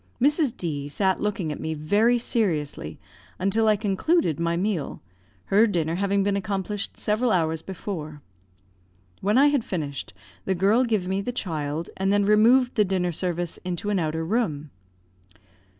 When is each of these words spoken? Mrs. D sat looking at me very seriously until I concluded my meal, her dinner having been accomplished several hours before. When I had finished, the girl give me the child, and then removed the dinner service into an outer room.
Mrs. 0.19 0.57
D 0.57 0.87
sat 0.87 1.21
looking 1.21 1.51
at 1.51 1.59
me 1.59 1.75
very 1.75 2.17
seriously 2.17 2.97
until 3.37 3.67
I 3.67 3.75
concluded 3.75 4.39
my 4.39 4.57
meal, 4.57 4.99
her 5.53 5.67
dinner 5.67 5.93
having 5.93 6.23
been 6.23 6.35
accomplished 6.35 6.97
several 6.97 7.31
hours 7.31 7.61
before. 7.61 8.23
When 9.19 9.37
I 9.37 9.49
had 9.49 9.63
finished, 9.63 10.15
the 10.45 10.55
girl 10.55 10.85
give 10.85 11.07
me 11.07 11.21
the 11.21 11.31
child, 11.31 11.91
and 11.97 12.11
then 12.11 12.25
removed 12.25 12.73
the 12.73 12.83
dinner 12.83 13.11
service 13.11 13.59
into 13.59 13.91
an 13.91 13.99
outer 13.99 14.25
room. 14.25 14.71